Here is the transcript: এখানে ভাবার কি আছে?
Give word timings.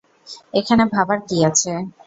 এখানে 0.53 0.83
ভাবার 0.93 1.19
কি 1.27 1.37
আছে? 1.49 1.71